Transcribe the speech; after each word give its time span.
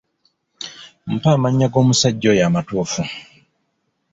Mpa 1.13 1.29
amannya 1.35 1.67
g'omusajja 1.73 2.27
oyo 2.33 2.41
amatuufu. 2.49 3.01